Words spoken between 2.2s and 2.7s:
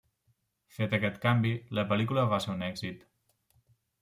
va ser un